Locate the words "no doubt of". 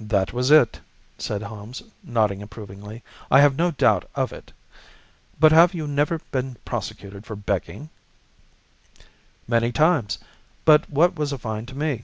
3.54-4.32